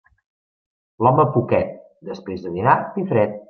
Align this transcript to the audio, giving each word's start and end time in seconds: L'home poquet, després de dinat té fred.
L'home 1.07 1.27
poquet, 1.37 1.77
després 2.13 2.43
de 2.47 2.57
dinat 2.59 2.93
té 2.97 3.09
fred. 3.13 3.39